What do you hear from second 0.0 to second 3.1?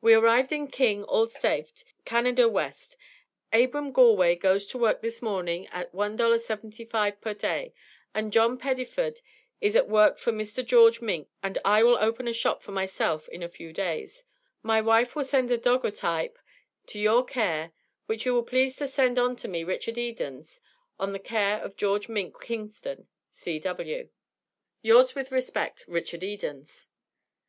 We arived in King all saft Canada West